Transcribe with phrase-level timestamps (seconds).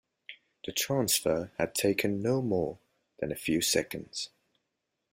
[0.65, 2.79] The transfer had taken no more
[3.19, 4.31] than a few seconds.